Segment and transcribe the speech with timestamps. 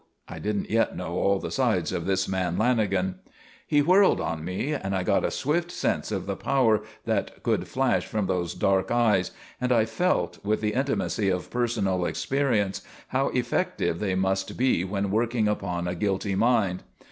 [0.27, 3.19] I didn't yet know all the sides of this man Lanagan.
[3.67, 7.67] He whirled on me: and I got a swift sense of the power that could
[7.67, 9.29] flash from those dark eyes,
[9.61, 15.11] and I felt, with the intimacy of personal experience, how effective they must be when
[15.11, 16.81] working upon a guilty mind.